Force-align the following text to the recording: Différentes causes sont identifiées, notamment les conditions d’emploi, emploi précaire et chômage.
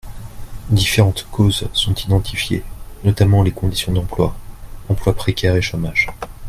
Différentes 0.71 1.27
causes 1.31 1.69
sont 1.73 1.93
identifiées, 1.93 2.63
notamment 3.03 3.43
les 3.43 3.51
conditions 3.51 3.93
d’emploi, 3.93 4.35
emploi 4.89 5.13
précaire 5.13 5.55
et 5.55 5.61
chômage. 5.61 6.07